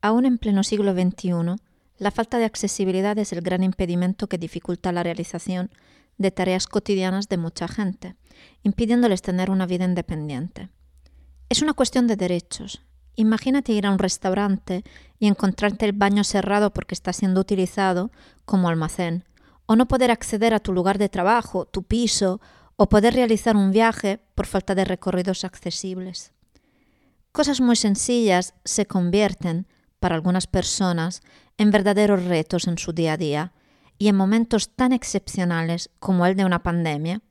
[0.00, 1.56] Aún en pleno siglo XXI,
[1.98, 5.70] la falta de accesibilidad es el gran impedimento que dificulta la realización
[6.18, 8.16] de tareas cotidianas de mucha gente,
[8.62, 10.68] impidiéndoles tener una vida independiente.
[11.48, 12.82] Es una cuestión de derechos.
[13.14, 14.84] Imagínate ir a un restaurante
[15.18, 18.10] y encontrarte el baño cerrado porque está siendo utilizado
[18.44, 19.24] como almacén,
[19.64, 22.40] o no poder acceder a tu lugar de trabajo, tu piso,
[22.76, 26.32] o poder realizar un viaje por falta de recorridos accesibles.
[27.32, 29.66] Cosas muy sencillas se convierten,
[30.00, 31.22] para algunas personas,
[31.58, 33.52] en verdaderos retos en su día a día,
[33.98, 37.22] y en momentos tan excepcionales como el de una pandemia,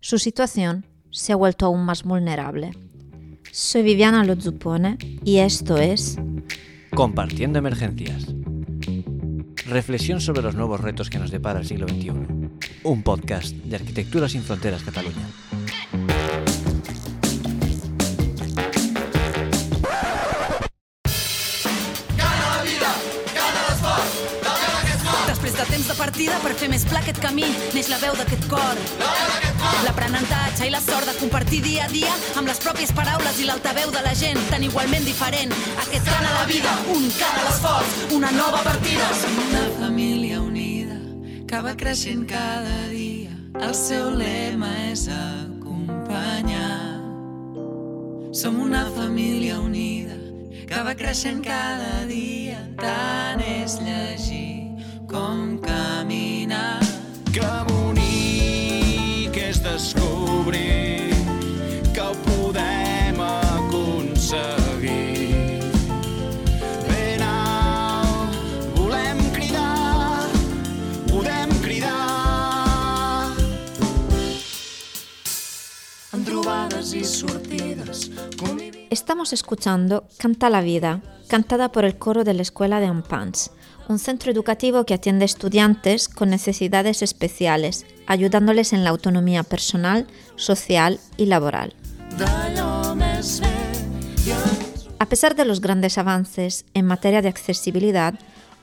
[0.00, 2.72] su situación se ha vuelto aún más vulnerable.
[3.50, 6.18] Soy Viviana Lozupone y esto es
[6.94, 8.26] Compartiendo Emergencias.
[9.66, 12.10] Reflexión sobre los nuevos retos que nos depara el siglo XXI.
[12.84, 15.26] Un podcast de Arquitectura sin Fronteras Cataluña.
[26.68, 28.80] Fer més pla aquest camí neix la veu d'aquest cor.
[29.86, 33.90] L'aprenentatge i la sort de compartir dia a dia amb les pròpies paraules i l'altaveu
[33.94, 35.52] de la gent tan igualment diferent.
[35.86, 39.08] Aquest cant a la vida, un cant a l'esforç, una nova partida.
[39.22, 40.98] Som una família unida
[41.48, 43.32] que va creixent cada dia.
[43.58, 46.76] El seu lema és acompanyar.
[48.36, 50.20] Som una família unida
[50.68, 52.60] que va creixent cada dia.
[52.78, 54.57] Tant és llegir
[55.08, 56.80] com caminar.
[57.32, 57.40] Que
[59.32, 61.10] que és descobrir
[61.94, 64.50] que ho podem aconseguir.
[66.88, 68.34] Ben alt,
[68.74, 70.28] volem cridar,
[71.08, 73.32] podem cridar.
[76.12, 78.10] En trobades i sortides,
[78.90, 83.50] Estamos escuchando Canta la vida, cantada por el coro de la Escuela de Ampans,
[83.88, 90.06] un centro educativo que atiende estudiantes con necesidades especiales, ayudándoles en la autonomía personal,
[90.36, 91.74] social y laboral.
[94.98, 98.14] A pesar de los grandes avances en materia de accesibilidad,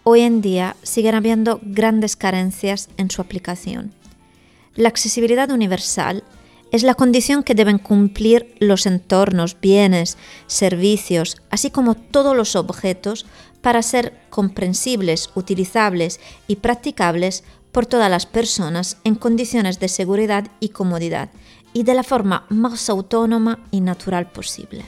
[0.04, 3.94] hoy en día siguen habiendo grandes carencias en su aplicación.
[4.76, 6.24] La accesibilidad universal
[6.72, 13.26] es la condición que deben cumplir los entornos, bienes, servicios, así como todos los objetos
[13.66, 20.70] para ser comprensibles, utilizables y practicables por todas las personas en condiciones de seguridad y
[20.70, 21.32] comodidad
[21.74, 24.86] y de la forma más autónoma y natural posible.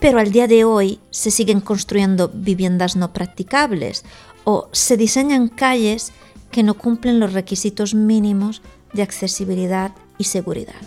[0.00, 4.06] Pero al día de hoy se siguen construyendo viviendas no practicables
[4.44, 6.12] o se diseñan calles
[6.50, 8.62] que no cumplen los requisitos mínimos
[8.94, 10.80] de accesibilidad y seguridad.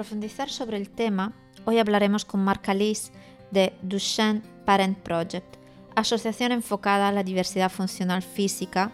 [0.00, 1.34] Profundizar sobre el tema,
[1.66, 3.12] hoy hablaremos con Marc Alice
[3.50, 5.58] de Duchenne Parent Project,
[5.94, 8.92] asociación enfocada a la diversidad funcional física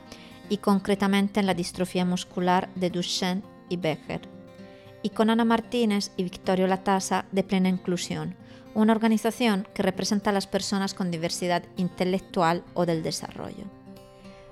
[0.49, 4.23] y concretamente en la distrofia muscular de Duchenne y Becker,
[5.01, 8.35] y con Ana Martínez y Victorio Latasa de Plena Inclusión,
[8.75, 13.63] una organización que representa a las personas con diversidad intelectual o del desarrollo.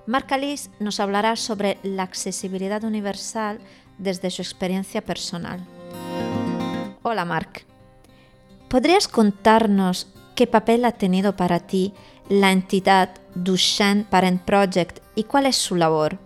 [0.06, 3.58] Marc Alice nos hablará sobre la accesibilidad universal
[3.98, 5.66] desde su experiencia personal.
[7.06, 7.66] Hola Marc.
[8.68, 11.92] ¿Podrías contarnos qué papel ha tenido para ti
[12.30, 16.16] la entidad Duchenne Parent Project y cuál es su labor?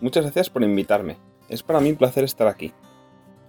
[0.00, 1.16] Muchas gracias por invitarme.
[1.48, 2.72] Es para mí un placer estar aquí.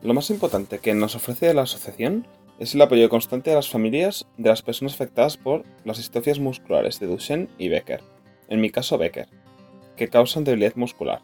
[0.01, 2.25] Lo más importante que nos ofrece la asociación
[2.57, 6.99] es el apoyo constante a las familias de las personas afectadas por las distrofias musculares
[6.99, 8.01] de Duchenne y Becker,
[8.47, 9.29] en mi caso Becker,
[9.95, 11.21] que causan debilidad muscular.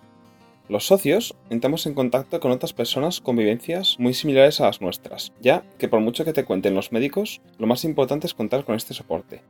[0.69, 5.31] Los socios entramos en contacto con otras personas con vivencias muy similares a las nuestras,
[5.39, 8.75] ya que por mucho que te cuenten los médicos, lo más importante es contar con
[8.75, 9.43] este soporte.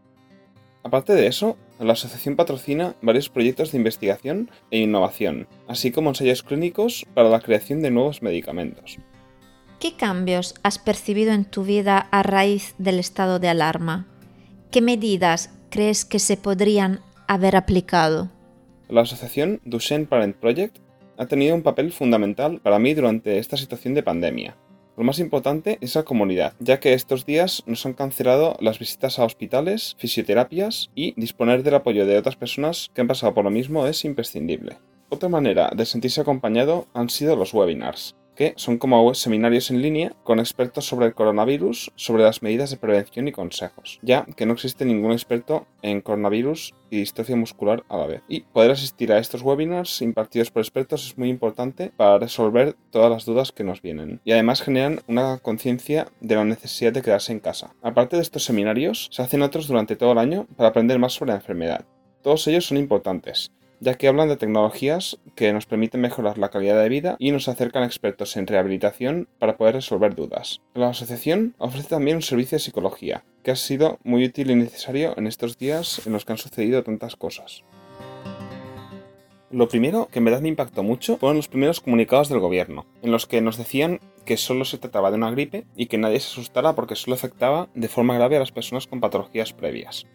[0.84, 6.44] Aparte de eso, la asociación patrocina varios proyectos de investigación e innovación, así como ensayos
[6.44, 8.98] clínicos para la creación de nuevos medicamentos.
[9.80, 14.06] ¿Qué cambios has percibido en tu vida a raíz del estado de alarma?
[14.69, 18.30] ¿Qué medidas crees que se podrían haber aplicado?
[18.88, 20.78] La asociación Duchenne Parent Project
[21.18, 24.56] ha tenido un papel fundamental para mí durante esta situación de pandemia.
[24.96, 29.19] Lo más importante es la comunidad, ya que estos días nos han cancelado las visitas
[29.19, 33.52] a hospitales, fisioterapias y disponer del apoyo de otras personas que han pasado por lo
[33.52, 34.78] mismo es imprescindible.
[35.10, 40.13] Otra manera de sentirse acompañado han sido los webinars que son como seminarios en línea
[40.24, 44.54] con expertos sobre el coronavirus, sobre las medidas de prevención y consejos, ya que no
[44.54, 48.22] existe ningún experto en coronavirus y distrofia muscular a la vez.
[48.30, 53.10] Y poder asistir a estos webinars impartidos por expertos es muy importante para resolver todas
[53.10, 54.22] las dudas que nos vienen.
[54.24, 57.74] Y además generan una conciencia de la necesidad de quedarse en casa.
[57.81, 61.31] Aparte de estos seminarios, se hacen otros durante todo el año para aprender más sobre
[61.31, 61.86] la enfermedad.
[62.22, 66.82] Todos ellos son importantes, ya que hablan de tecnologías que nos permiten mejorar la calidad
[66.82, 70.62] de vida y nos acercan expertos en rehabilitación para poder resolver dudas.
[70.74, 75.14] La asociación ofrece también un servicio de psicología, que ha sido muy útil y necesario
[75.18, 77.64] en estos días en los que han sucedido tantas cosas.
[79.50, 83.12] Lo primero que en verdad me impactó mucho fueron los primeros comunicados del gobierno, en
[83.12, 86.28] los que nos decían que solo se trataba de una gripe y que nadie se
[86.28, 90.06] asustara porque solo afectaba de forma grave a las personas con patologías previas.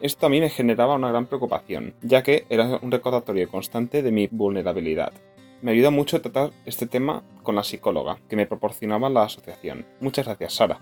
[0.00, 4.12] Esto a mí me generaba una gran preocupación, ya que era un recordatorio constante de
[4.12, 5.12] mi vulnerabilidad.
[5.62, 9.86] Me ayudó mucho tratar este tema con la psicóloga que me proporcionaba la asociación.
[10.00, 10.78] Muchas gracias, Sara.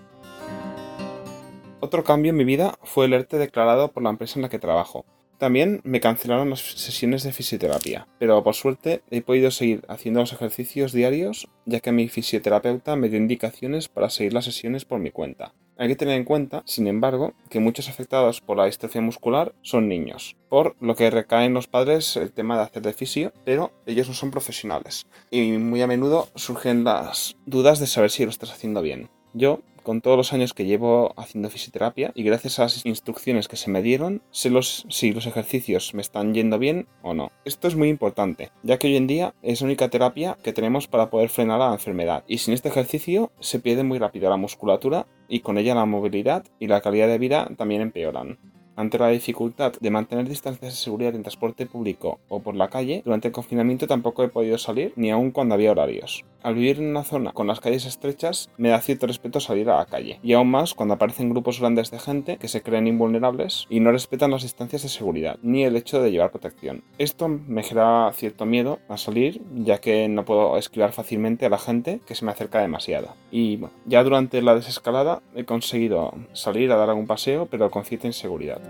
[1.79, 4.59] Otro cambio en mi vida fue el ERTE declarado por la empresa en la que
[4.59, 5.05] trabajo.
[5.37, 10.33] También me cancelaron las sesiones de fisioterapia, pero por suerte he podido seguir haciendo los
[10.33, 15.11] ejercicios diarios ya que mi fisioterapeuta me dio indicaciones para seguir las sesiones por mi
[15.11, 15.53] cuenta.
[15.77, 19.89] Hay que tener en cuenta, sin embargo, que muchos afectados por la distrofia muscular son
[19.89, 23.71] niños, por lo que recae en los padres el tema de hacer de fisio, pero
[23.85, 25.05] ellos no son profesionales.
[25.31, 29.09] Y muy a menudo surgen las dudas de saber si lo estás haciendo bien.
[29.33, 33.55] Yo con todos los años que llevo haciendo fisioterapia y gracias a las instrucciones que
[33.55, 37.31] se me dieron, sé los, si los ejercicios me están yendo bien o no.
[37.45, 40.87] Esto es muy importante, ya que hoy en día es la única terapia que tenemos
[40.87, 45.07] para poder frenar la enfermedad y sin este ejercicio se pierde muy rápido la musculatura
[45.29, 48.54] y con ella la movilidad y la calidad de vida también empeoran.
[48.75, 53.01] Ante la dificultad de mantener distancias de seguridad en transporte público o por la calle,
[53.05, 56.25] durante el confinamiento tampoco he podido salir ni aun cuando había horarios.
[56.43, 59.77] Al vivir en una zona con las calles estrechas, me da cierto respeto salir a
[59.77, 63.65] la calle, y aún más cuando aparecen grupos grandes de gente que se creen invulnerables
[63.69, 66.83] y no respetan las distancias de seguridad, ni el hecho de llevar protección.
[66.99, 71.57] Esto me genera cierto miedo a salir, ya que no puedo esquivar fácilmente a la
[71.57, 73.15] gente que se me acerca demasiado.
[73.31, 77.85] Y bueno, ya durante la desescalada he conseguido salir a dar algún paseo, pero con
[77.85, 78.61] cierta inseguridad.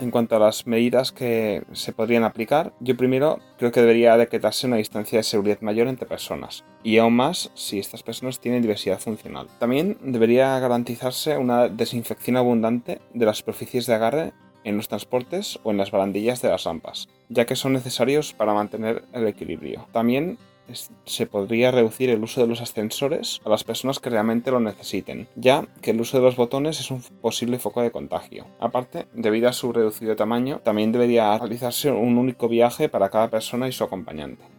[0.00, 4.66] En cuanto a las medidas que se podrían aplicar, yo primero creo que debería decretarse
[4.68, 9.00] una distancia de seguridad mayor entre personas, y aún más si estas personas tienen diversidad
[9.00, 9.48] funcional.
[9.58, 14.32] También debería garantizarse una desinfección abundante de las superficies de agarre
[14.62, 18.54] en los transportes o en las barandillas de las rampas, ya que son necesarios para
[18.54, 19.88] mantener el equilibrio.
[19.92, 20.38] También
[21.04, 25.28] se podría reducir el uso de los ascensores a las personas que realmente lo necesiten,
[25.36, 28.46] ya que el uso de los botones es un posible foco de contagio.
[28.60, 33.68] Aparte, debido a su reducido tamaño, también debería realizarse un único viaje para cada persona
[33.68, 34.57] y su acompañante.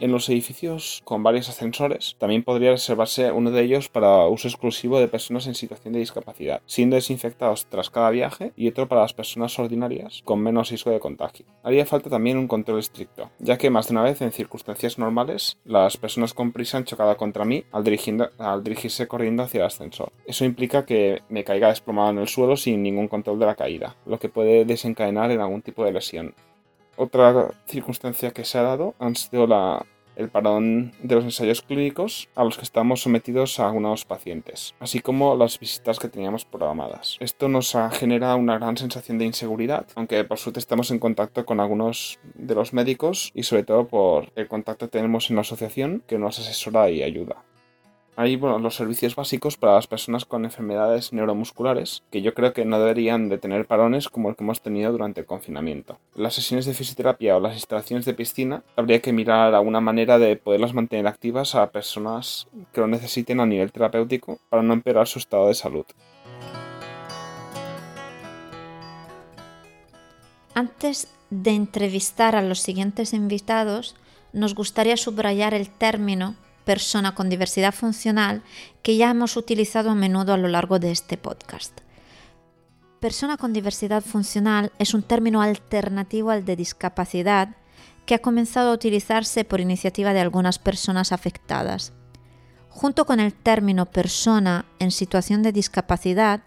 [0.00, 5.00] En los edificios con varios ascensores también podría reservarse uno de ellos para uso exclusivo
[5.00, 9.12] de personas en situación de discapacidad, siendo desinfectados tras cada viaje y otro para las
[9.12, 11.46] personas ordinarias con menos riesgo de contagio.
[11.64, 15.58] Haría falta también un control estricto, ya que más de una vez en circunstancias normales
[15.64, 20.12] las personas con prisa han chocado contra mí al, dirigirse corriendo hacia el ascensor.
[20.26, 23.96] Eso implica que me caiga desplomado en el suelo sin ningún control de la caída,
[24.06, 26.34] lo que puede desencadenar en algún tipo de lesión.
[26.96, 29.86] Otra circunstancia que se ha dado han sido la,
[30.18, 35.00] el parón de los ensayos clínicos a los que estamos sometidos a algunos pacientes, así
[35.00, 37.16] como las visitas que teníamos programadas.
[37.20, 41.60] Esto nos genera una gran sensación de inseguridad, aunque por suerte estamos en contacto con
[41.60, 46.02] algunos de los médicos y sobre todo por el contacto que tenemos en la asociación
[46.06, 47.44] que nos asesora y ayuda.
[48.20, 52.64] Hay bueno, los servicios básicos para las personas con enfermedades neuromusculares, que yo creo que
[52.64, 56.00] no deberían de tener parones como el que hemos tenido durante el confinamiento.
[56.16, 60.34] Las sesiones de fisioterapia o las instalaciones de piscina habría que mirar alguna manera de
[60.34, 65.20] poderlas mantener activas a personas que lo necesiten a nivel terapéutico para no empeorar su
[65.20, 65.86] estado de salud.
[70.54, 73.94] Antes de entrevistar a los siguientes invitados,
[74.32, 76.34] nos gustaría subrayar el término
[76.68, 78.42] persona con diversidad funcional
[78.82, 81.80] que ya hemos utilizado a menudo a lo largo de este podcast.
[83.00, 87.56] Persona con diversidad funcional es un término alternativo al de discapacidad
[88.04, 91.94] que ha comenzado a utilizarse por iniciativa de algunas personas afectadas.
[92.68, 96.42] junto con el término persona en situación de discapacidad,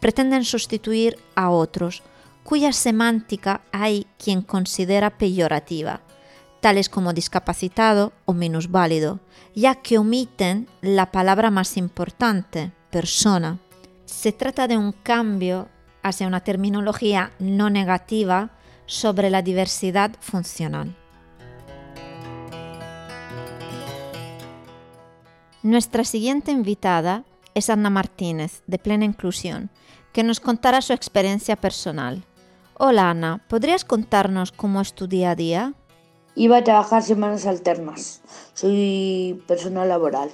[0.00, 2.02] pretenden sustituir a otros,
[2.44, 6.00] cuya semántica hay quien considera peyorativa,
[6.66, 9.20] tales como discapacitado o minusválido,
[9.54, 13.60] ya que omiten la palabra más importante, persona.
[14.04, 15.68] Se trata de un cambio
[16.02, 18.50] hacia una terminología no negativa
[18.84, 20.96] sobre la diversidad funcional.
[25.62, 27.22] Nuestra siguiente invitada
[27.54, 29.70] es Ana Martínez, de Plena Inclusión,
[30.12, 32.24] que nos contará su experiencia personal.
[32.74, 35.74] Hola Ana, ¿podrías contarnos cómo es tu día a día?
[36.38, 38.20] Iba a trabajar semanas alternas.
[38.52, 40.28] Soy personal laboral.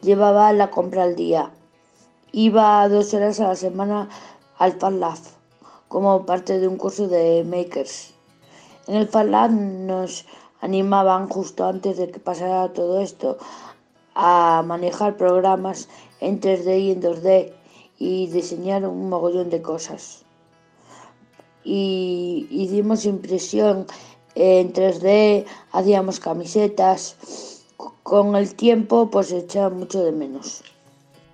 [0.00, 1.50] Llevaba la compra al día.
[2.30, 4.08] Iba dos horas a la semana
[4.58, 5.18] al FALAB
[5.88, 8.14] como parte de un curso de makers.
[8.86, 10.24] En el FALAB nos
[10.60, 13.36] animaban justo antes de que pasara todo esto
[14.14, 15.88] a manejar programas
[16.20, 17.52] en 3D y en 2D
[17.98, 20.24] y diseñar un mogollón de cosas.
[21.64, 23.88] Y hicimos impresión
[24.40, 27.62] en 3D, hacíamos camisetas.
[28.02, 30.62] Con el tiempo pues echaba mucho de menos.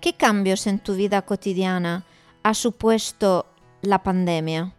[0.00, 2.04] ¿Qué cambios en tu vida cotidiana
[2.42, 3.46] ha supuesto
[3.82, 4.74] la pandemia?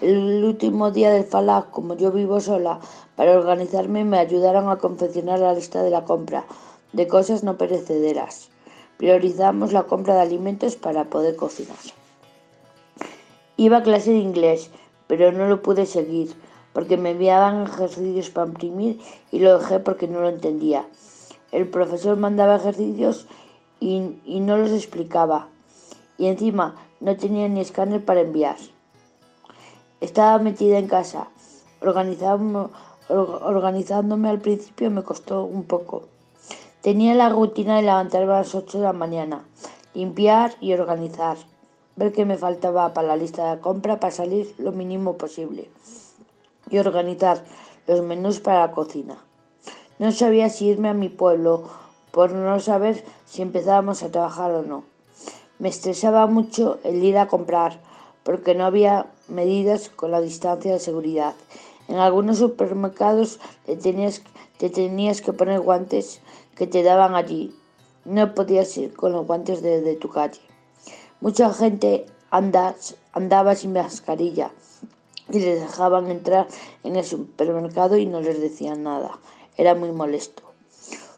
[0.00, 2.78] El último día del FALAC, como yo vivo sola,
[3.16, 6.44] para organizarme me ayudaron a confeccionar la lista de la compra
[6.92, 8.50] de cosas no perecederas.
[8.98, 11.76] Priorizamos la compra de alimentos para poder cocinar.
[13.56, 14.70] Iba a clase de inglés,
[15.08, 16.34] pero no lo pude seguir
[16.74, 19.00] porque me enviaban ejercicios para imprimir
[19.30, 20.84] y lo dejé porque no lo entendía.
[21.52, 23.26] El profesor mandaba ejercicios
[23.78, 24.00] y,
[24.40, 25.48] no los explicaba.
[26.18, 28.56] Y encima no tenía ni escáner para enviar.
[30.00, 31.28] Estaba metida en casa.
[33.08, 36.08] organizándome al principio me costó un poco.
[36.82, 39.44] Tenía la rutina de levantarme a las 8 de la mañana,
[39.94, 41.36] limpiar y organizar,
[41.94, 45.70] ver qué me faltaba para la lista de compra para salir lo mínimo posible
[46.70, 47.44] y organizar
[47.86, 49.18] los menús para la cocina.
[49.98, 51.68] No sabía si irme a mi pueblo
[52.10, 54.84] por no saber si empezábamos a trabajar o no.
[55.58, 57.80] Me estresaba mucho el ir a comprar
[58.24, 61.34] porque no había medidas con la distancia de seguridad.
[61.88, 64.22] En algunos supermercados te tenías,
[64.58, 66.20] te tenías que poner guantes
[66.56, 67.54] que te daban allí.
[68.04, 70.40] No podías ir con los guantes de, tu calle.
[71.20, 72.74] Mucha gente anda,
[73.12, 74.50] andaba sin mascarilla
[75.30, 76.46] y les dejaban entrar
[76.82, 79.18] en el supermercado y no les decían nada.
[79.56, 80.42] Era muy molesto.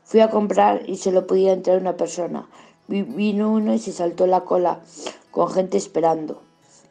[0.05, 2.49] Fui a comprar y solo podía entrar una persona.
[2.89, 4.81] Vino uno y se saltó la cola
[5.31, 6.43] con gente esperando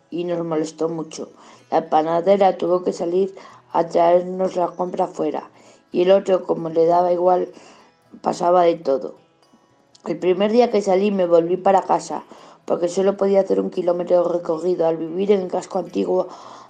[0.10, 1.30] y nos molestó mucho.
[1.72, 3.34] La panadera tuvo que salir
[3.72, 5.50] a traernos la compra fuera
[5.92, 7.54] y el otro, como le daba igual,
[8.22, 9.16] pasaba de todo.
[10.06, 12.26] El primer día que salí me volví para casa,
[12.66, 14.88] porque solo podía hacer un kilómetro recorrido.
[14.88, 16.28] Al vivir en el casco antiguo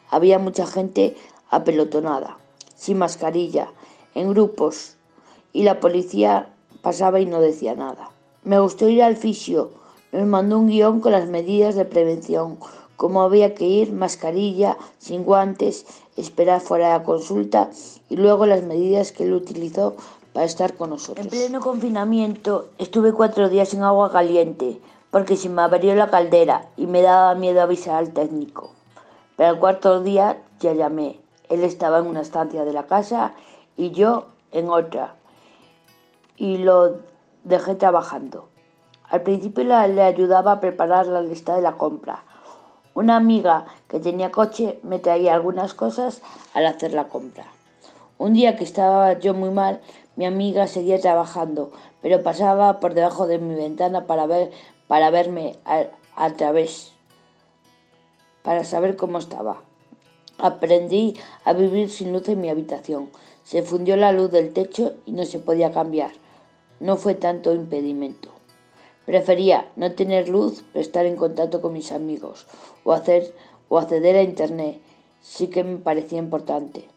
[0.10, 1.16] había mucha gente
[1.50, 2.38] apelotonada,
[2.76, 3.72] sin mascarilla,
[4.14, 4.96] en grupos,
[5.54, 6.50] y la policía
[6.82, 8.12] pasaba y no decía nada.
[8.44, 9.72] Me gustó ir al fisio,
[10.12, 12.58] nos mandó un guion con las medidas de prevención,
[12.96, 15.86] cómo había que ir, mascarilla, sin guantes,
[16.16, 17.70] esperar fuera de la consulta
[18.10, 19.96] y luego las medidas que él utilizó
[20.34, 21.26] para estar con nosotros.
[21.26, 24.80] En pleno confinamiento estuve cuatro días en agua caliente
[25.12, 28.72] porque se me abrió la caldera y me daba miedo avisar al técnico.
[29.36, 31.20] Pero el cuarto día ya llamé.
[31.50, 33.34] Él estaba en una estancia de la casa
[33.78, 35.16] y yo en otra.
[36.38, 36.98] Y lo
[37.44, 38.50] dejé trabajando.
[39.10, 42.24] Al principio le ayudaba a preparar la lista de la compra.
[42.96, 46.22] Una amiga que tenía coche me traía algunas cosas
[46.54, 47.46] al hacer la compra.
[48.18, 49.82] Un día que estaba yo muy mal,
[50.16, 54.52] mi amiga seguía trabajando, pero pasaba por debajo de mi ventana para, ver,
[54.88, 56.94] para verme a, través,
[58.46, 59.64] para saber cómo estaba.
[60.38, 63.10] Aprendí a vivir sin luz en mi habitación.
[63.44, 66.12] Se fundió la luz del techo y no se podía cambiar.
[66.80, 68.30] No fue tanto impedimento.
[69.06, 72.46] Prefería no tener luz, pero estar en contacto con mis amigos
[72.84, 73.34] o, hacer,
[73.68, 74.80] o acceder a Internet.
[75.22, 76.88] Sí que me parecía importante.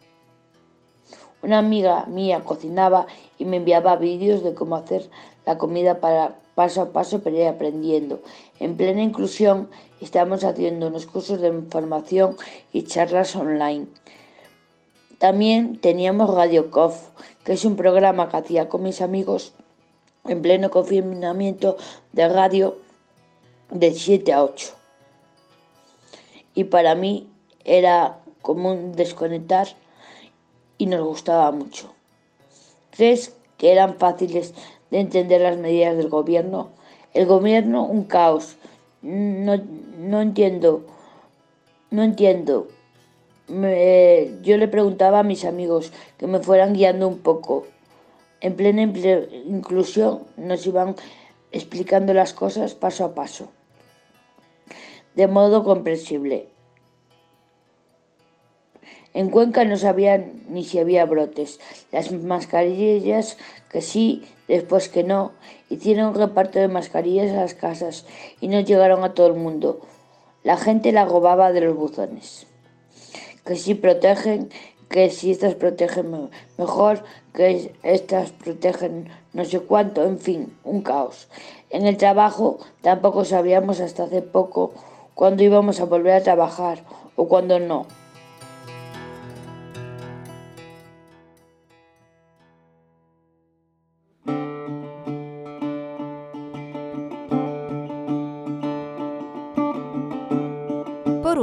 [1.43, 3.07] Una amiga mía cocinaba
[3.39, 5.09] y me enviaba vídeos de cómo hacer
[5.47, 8.21] la comida para paso a paso para ir aprendiendo.
[8.59, 12.37] En plena inclusión estamos haciendo unos cursos de información
[12.73, 13.87] y charlas online.
[15.19, 17.09] También teníamos Radio Cof,
[17.45, 19.53] que es un programa que hacía con mis amigos
[20.27, 21.77] en pleno confinamiento
[22.13, 22.79] de radio
[23.71, 24.75] de 7 a 8.
[26.55, 27.29] Y para mí
[27.65, 29.69] era como un desconectar
[30.79, 31.93] y nos gustaba mucho.
[32.91, 34.55] Tres que eran fáciles
[34.91, 36.71] de entender las medidas del gobierno.
[37.13, 38.57] El gobierno, un caos.
[39.03, 40.85] No, no entiendo.
[41.91, 42.69] No entiendo.
[43.49, 47.67] yo le preguntaba a mis amigos que me fueran guiando un poco.
[48.41, 50.95] En plena inclusión nos iban
[51.51, 53.49] explicando las cosas paso a paso,
[55.15, 56.49] de modo comprensible.
[59.15, 61.61] En Cuenca no sabían ni si había brotes.
[61.93, 63.37] Las mascarillas
[63.71, 65.33] que sí, después que no.
[65.71, 68.07] Hicieron un reparto de mascarillas a las casas
[68.41, 69.81] y no llegaron a todo el mundo.
[70.45, 72.47] La gente la robaba de los buzones.
[73.45, 74.51] Que si protegen,
[74.89, 77.03] que si estas protegen mejor,
[77.35, 81.29] que estas protegen no sé cuánto, en fin, un caos.
[81.71, 84.73] En el trabajo tampoco sabíamos hasta hace poco
[85.15, 86.83] cuándo íbamos a volver a trabajar
[87.17, 87.87] o cuándo no.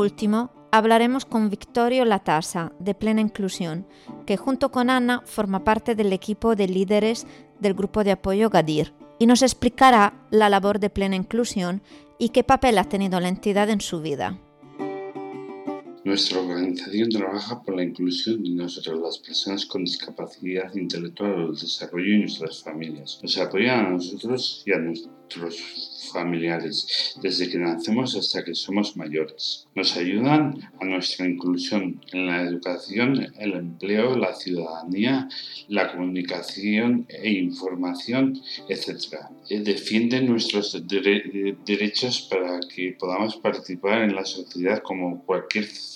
[0.06, 3.88] Último, hablaremos con Victorio Latasa, de Plena Inclusión,
[4.26, 7.26] que junto con Ana forma parte del equipo de líderes
[7.60, 11.82] del grupo de apoyo Gadir, y nos explicará la labor de Plena Inclusión
[12.20, 14.40] y qué papel ha tenido la entidad en su vida.
[16.06, 22.14] Nuestra organización trabaja por la inclusión de nosotros, las personas con discapacidad intelectual el desarrollo
[22.14, 23.20] y nuestras familias.
[23.24, 29.68] Nos apoyan a nosotros y a nuestros familiares, desde que nacemos hasta que somos mayores.
[29.74, 35.28] Nos ayudan a nuestra inclusión en la educación, el empleo, la ciudadanía,
[35.70, 39.16] la comunicación e información, etc.
[39.50, 45.95] Eh, defienden nuestros derechos para que podamos participar en la sociedad como cualquier ciudadano.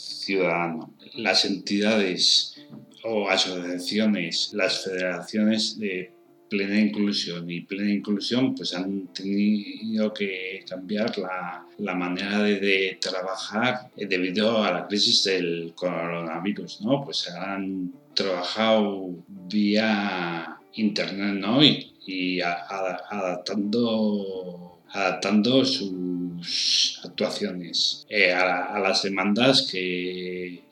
[1.16, 2.56] Las entidades
[3.04, 6.12] o asociaciones, las federaciones de
[6.50, 13.92] plena inclusión y plena inclusión pues han tenido que cambiar la, la manera de, trabajar
[13.96, 17.06] debido a la crisis del coronavirus, ¿no?
[17.06, 21.64] Pues han trabajado vía internet, ¿no?
[21.64, 21.86] Y,
[23.12, 25.92] adaptando, adaptando sus
[28.10, 30.64] eh, a las demandas que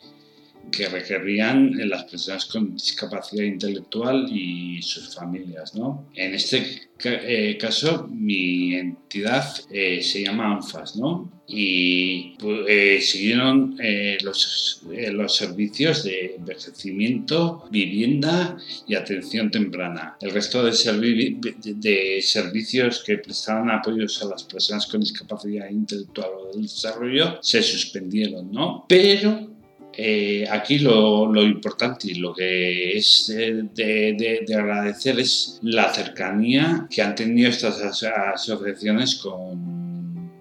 [0.72, 5.76] que requerían las personas con discapacidad intelectual y sus familias.
[5.76, 6.08] ¿no?
[6.16, 11.32] En este eh, caso, mi entidad eh, se llama ANFAS ¿no?
[11.48, 12.36] Y
[12.68, 13.78] eh, siguieron
[14.24, 14.82] los,
[15.12, 20.18] los servicios de envejecimiento, vivienda y atención temprana.
[20.20, 26.52] El resto de, de servicios que prestaban apoyos a las personas con discapacidad intelectual o
[26.52, 28.86] del desarrollo se suspendieron, ¿no?
[28.88, 29.58] Pero
[30.00, 37.16] eh, aquí lo, importante y lo que es de, agradecer es la cercanía que han
[37.16, 39.77] tenido estas asociaciones con,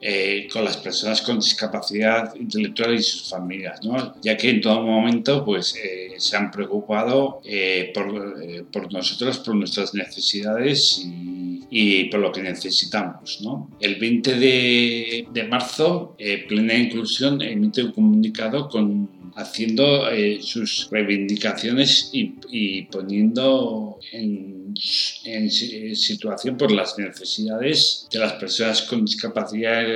[0.08, 3.80] eh, con las personas con discapacidad intelectual y sus familias,
[4.22, 7.40] ya que en todo momento pues, eh, se han preocupado
[7.92, 11.04] por, por, nosotros, por nuestras necesidades
[11.70, 13.40] y, por lo que necesitamos.
[13.80, 16.16] El 20 de, de marzo,
[16.48, 26.70] Plena Inclusión emite un comunicado con haciendo eh, sus reivindicaciones y, poniendo en, situación por
[26.70, 29.86] las necesidades de las personas con discapacidad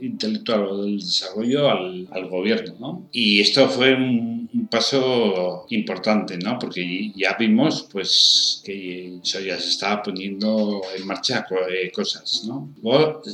[0.00, 2.76] intelectual o del desarrollo al, gobierno.
[2.78, 3.08] ¿no?
[3.12, 4.36] Y esto fue un,
[4.70, 6.58] paso importante, ¿no?
[6.58, 12.44] porque ya vimos pues, que eso ya se estaba poniendo en marcha eh, cosas.
[12.46, 12.72] ¿no?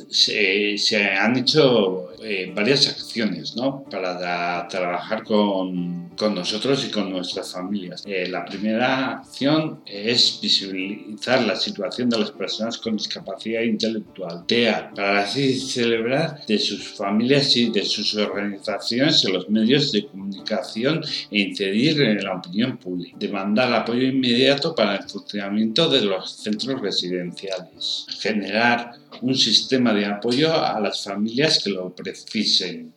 [0.08, 3.84] se, se, han hecho eh, varias acciones ¿no?
[3.90, 8.04] para trabajar con, con, nosotros y con nuestras familias.
[8.06, 14.92] Eh, la primera acción es visibilizar la situación de las personas con discapacidad intelectual, TEA,
[14.94, 21.02] para así celebrar de sus familias y de sus organizaciones en los medios de comunicación
[21.30, 23.16] e incidir en la opinión pública.
[23.18, 28.06] Demandar apoyo inmediato para el funcionamiento de los centros residenciales.
[28.20, 32.92] Generar un sistema de apoyo a las familias que lo precisen.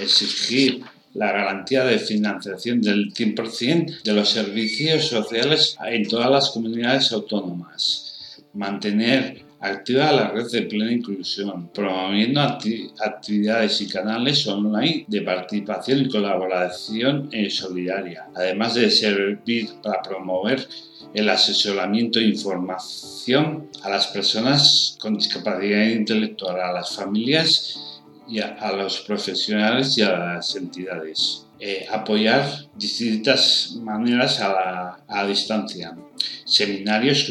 [0.00, 0.82] Exigir
[1.14, 8.42] la garantía de financiación del 100% de los servicios sociales en todas las comunidades autónomas.
[8.54, 16.08] Mantener activa la red de plena inclusión, promoviendo actividades y canales online de participación y
[16.08, 20.66] colaboración solidaria, además de servir para promover
[21.14, 28.72] el asesoramiento e información a las personas con discapacidad intelectual, a las familias y a,
[28.72, 31.46] los profesionales y a las entidades.
[31.60, 35.96] Eh, apoyar distintas maneras a, la, a distancia,
[36.44, 37.28] seminarios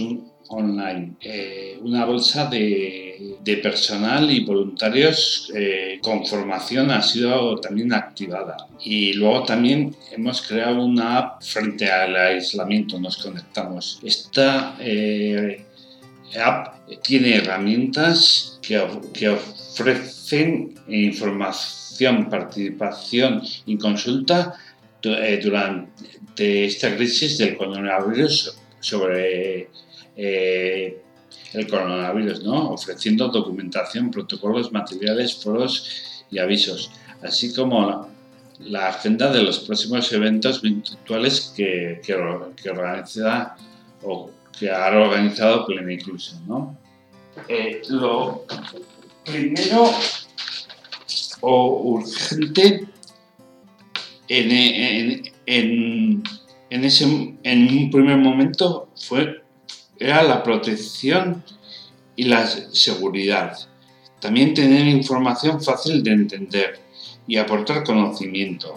[0.49, 1.15] online.
[1.21, 8.57] Eh, una bolsa de, personal y voluntarios eh, con formación ha sido también activada.
[8.83, 13.99] Y luego también hemos creado una app frente al aislamiento, nos conectamos.
[14.03, 15.65] Esta eh,
[16.39, 24.55] app tiene herramientas que, que ofrecen información, participación y consulta
[25.41, 29.69] durante esta crisis del coronavirus sobre
[30.17, 31.01] eh,
[31.53, 32.71] el coronavirus, ¿no?
[32.71, 38.09] ofreciendo documentación, protocolos, materiales, foros y avisos, así como
[38.59, 42.01] la agenda de los próximos eventos virtuales que,
[42.69, 43.55] organiza
[44.03, 46.41] o que ha organizado Plena Inclusión.
[46.47, 46.77] ¿no?
[47.47, 48.45] Eh, lo
[49.23, 49.91] primero
[51.41, 52.87] o urgente
[54.27, 54.51] en,
[55.45, 56.23] en,
[56.69, 57.05] en, ese,
[57.43, 59.46] en un primer momento fue
[59.99, 61.43] era la protección
[62.15, 63.57] y la seguridad.
[64.19, 66.79] También tener información fácil de entender
[67.27, 68.75] y aportar conocimiento.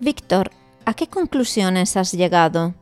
[0.00, 0.50] Víctor,
[0.84, 2.74] ¿a qué conclusiones has llegado?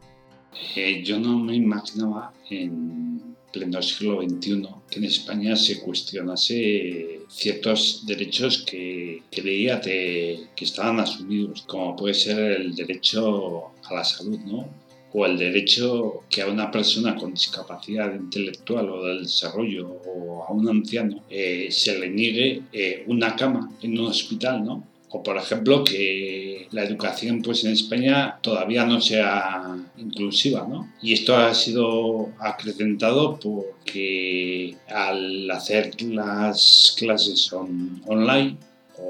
[0.77, 8.05] Eh, yo no me imaginaba en pleno siglo XXI que en España se cuestionase ciertos
[8.05, 14.84] derechos que creía que estaban asumidos, como puede ser el derecho a la salud, ¿no?
[15.16, 20.50] O el derecho que a una persona con discapacidad intelectual o del desarrollo o a
[20.50, 24.85] un anciano eh, se le niegue eh, una cama en un hospital, ¿no?
[25.11, 30.92] O por ejemplo que la educación pues en España todavía no sea inclusiva, ¿no?
[31.00, 38.57] Y esto ha sido acrecentado porque al hacer las clases online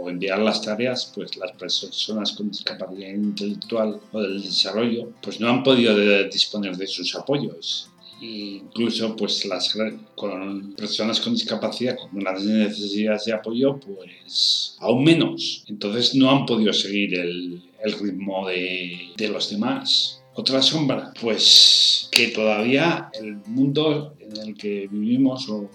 [0.05, 5.49] o enviar las tareas, pues las personas con discapacidad intelectual o del desarrollo, pues no
[5.49, 5.97] han podido
[6.29, 7.89] disponer de sus apoyos.
[8.21, 9.77] E incluso pues las
[10.15, 16.47] con personas con discapacidad con grandes necesidades de apoyo pues aún menos entonces no han
[16.47, 23.37] podido seguir el, el ritmo de, de los demás otra sombra pues que todavía el
[23.47, 25.69] mundo en el que vivimos o,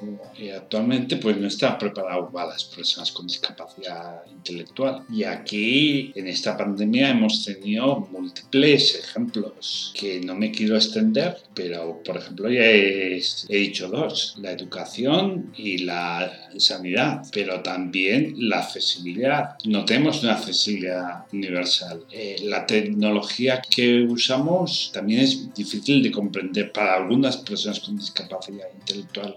[0.55, 5.03] actualmente pues no está preparado para las personas con discapacidad intelectual.
[5.11, 12.01] Y aquí en esta pandemia hemos tenido múltiples ejemplos que no me quiero extender, pero
[12.03, 19.55] por ejemplo ya he, dicho dos, la educación y la sanidad, pero también la accesibilidad.
[19.65, 22.03] No tenemos una accesibilidad universal.
[22.11, 28.38] Eh, la tecnología que usamos también es difícil de comprender para algunas personas con discapacidad
[28.47, 29.35] intelectual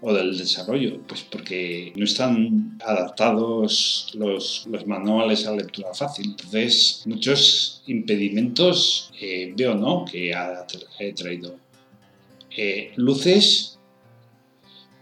[0.00, 1.00] o del desarrollo?
[1.06, 6.30] Pues porque no están adaptados los, los manuales a lectura fácil.
[6.30, 10.04] Entonces, muchos impedimentos eh, veo ¿no?
[10.04, 10.66] que ha,
[11.16, 11.56] traído.
[12.56, 13.78] Eh, luces,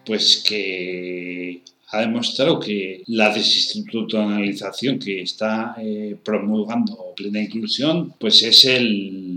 [0.04, 1.62] pues que
[1.92, 9.31] ha demostrado que la desinstitucionalización que está eh, promulgando plena inclusión, pues es el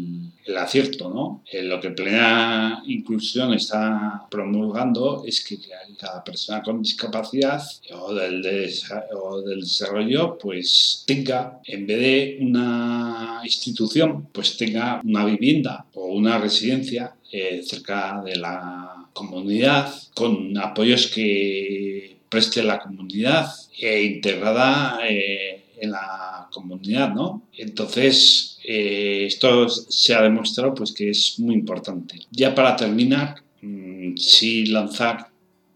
[0.55, 1.43] el acierto, ¿no?
[1.51, 5.57] Eh, lo que Plena Inclusión está promulgando es que
[5.99, 14.55] cada persona con discapacidad o del, desarrollo pues tenga, en vez de una institución, pues
[14.57, 22.63] tenga una vivienda o una residencia eh, cerca de la comunidad con apoyos que preste
[22.63, 27.43] la comunidad e integrada eh, en la comunidad, ¿no?
[27.57, 32.19] Entonces, eh, esto se ha demostrado pues, que es muy importante.
[32.31, 35.27] Ya para terminar, mm, sí lanzar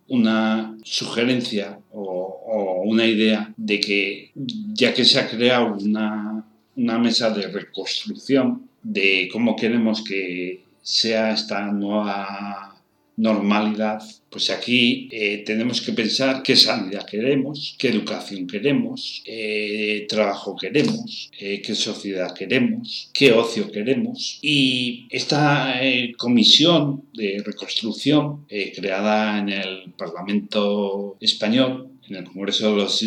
[0.08, 4.32] una sugerencia o, una idea de que
[4.74, 6.44] ya que se ha creado una,
[6.76, 12.79] una mesa de reconstrucción de cómo queremos que sea esta nueva
[13.20, 20.56] normalidad, pues aquí eh, tenemos que pensar qué sanidad queremos, qué educación queremos, eh, trabajo
[20.56, 24.40] queremos, eh, qué sociedad queremos, qué ocio queremos.
[24.42, 25.76] Y esta
[26.18, 33.06] comisión de reconstrucción creada en el Parlamento español en el Congreso de los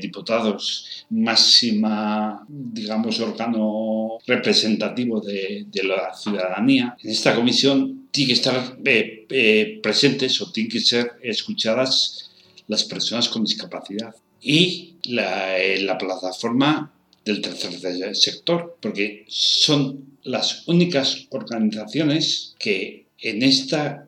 [0.00, 6.96] Diputados, máxima, digamos, órgano representativo de la ciudadanía.
[7.02, 12.30] En esta comisión tienen que estar eh, eh, presentes o tienen que ser escuchadas
[12.68, 16.92] las personas con discapacidad y la, eh, la plataforma
[17.24, 17.72] del tercer
[18.14, 24.06] sector, porque son las únicas organizaciones que en esta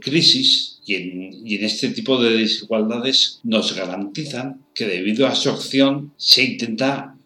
[0.00, 5.50] crisis y en, y en, este tipo de desigualdades nos garantizan que debido a su
[5.50, 7.16] acción se intenta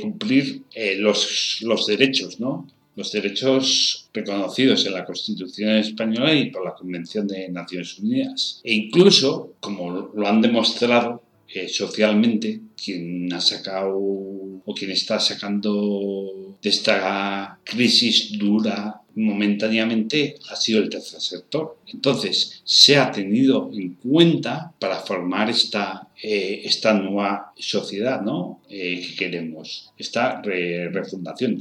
[0.00, 0.62] cumplir
[0.98, 2.68] los, los derechos, ¿no?
[2.96, 8.60] Los derechos reconocidos en la Constitución española y por la Convención de Naciones Unidas.
[8.64, 16.56] E incluso, como lo han demostrado eh, socialmente, quien ha sacado o quien está sacando
[16.62, 21.78] de esta crisis dura momentáneamente ha sido el tercer sector.
[21.86, 28.60] Entonces, se ha tenido en cuenta para formar esta, eh, esta nueva sociedad ¿no?
[28.68, 31.58] Eh, que queremos, esta refundación.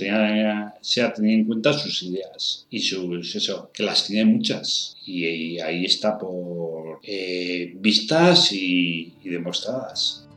[0.82, 4.96] se ha tenido en cuenta sus ideas y sus, eso, que las tiene muchas.
[5.06, 10.29] Y, ahí está por eh, vistas y demostradas.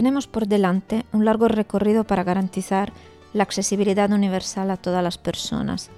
[0.00, 2.90] Tenemos por delante un largo recorrido para garantizar
[3.34, 5.90] la accesibilidad universal a todas las personas.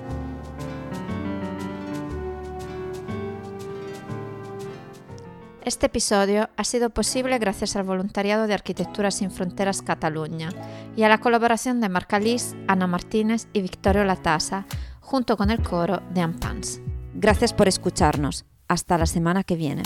[5.62, 10.48] Este episodio ha sido posible gracias al voluntariado de Arquitectura sin Fronteras Cataluña
[10.96, 14.66] y a la colaboración de Marca Liz, Ana Martínez y Victorio Latasa,
[15.00, 16.80] junto con el coro de Ampans.
[17.14, 18.46] Gracias por escucharnos.
[18.70, 19.82] Hasta la semana que viene.